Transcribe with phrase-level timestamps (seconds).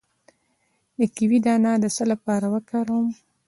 [0.97, 3.07] د کیوي دانه د څه لپاره وکاروم؟